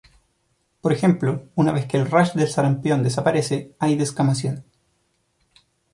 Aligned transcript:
Por 0.81 0.93
ejemplo, 0.93 1.49
una 1.53 1.71
vez 1.71 1.85
que 1.85 1.95
el 1.95 2.09
rash 2.09 2.33
del 2.33 2.47
sarampión 2.47 3.03
desaparece, 3.03 3.75
hay 3.77 3.95
descamación. 3.95 4.65